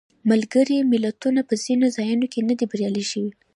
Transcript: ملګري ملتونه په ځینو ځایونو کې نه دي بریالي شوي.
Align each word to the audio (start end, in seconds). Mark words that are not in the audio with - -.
ملګري 0.29 0.77
ملتونه 0.93 1.41
په 1.49 1.53
ځینو 1.63 1.85
ځایونو 1.95 2.25
کې 2.31 2.39
نه 2.49 2.53
دي 2.59 2.65
بریالي 2.71 3.05
شوي. 3.11 3.31